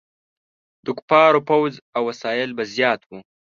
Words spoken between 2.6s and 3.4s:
زیات وو.